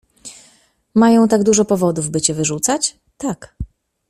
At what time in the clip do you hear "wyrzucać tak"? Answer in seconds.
2.33-3.55